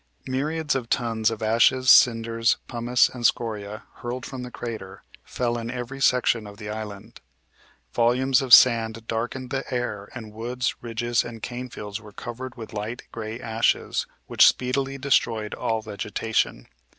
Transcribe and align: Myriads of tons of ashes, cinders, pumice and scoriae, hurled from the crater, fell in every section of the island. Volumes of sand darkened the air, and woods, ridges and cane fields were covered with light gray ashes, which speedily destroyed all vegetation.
Myriads 0.25 0.73
of 0.73 0.89
tons 0.89 1.29
of 1.29 1.43
ashes, 1.43 1.87
cinders, 1.91 2.57
pumice 2.67 3.07
and 3.07 3.23
scoriae, 3.23 3.83
hurled 3.97 4.25
from 4.25 4.41
the 4.41 4.49
crater, 4.49 5.03
fell 5.23 5.59
in 5.59 5.69
every 5.69 6.01
section 6.01 6.47
of 6.47 6.57
the 6.57 6.71
island. 6.71 7.21
Volumes 7.93 8.41
of 8.41 8.51
sand 8.51 9.05
darkened 9.05 9.51
the 9.51 9.63
air, 9.71 10.09
and 10.15 10.33
woods, 10.33 10.73
ridges 10.81 11.23
and 11.23 11.43
cane 11.43 11.69
fields 11.69 12.01
were 12.01 12.11
covered 12.11 12.55
with 12.55 12.73
light 12.73 13.03
gray 13.11 13.39
ashes, 13.39 14.07
which 14.25 14.47
speedily 14.47 14.97
destroyed 14.97 15.53
all 15.53 15.83
vegetation. 15.83 16.65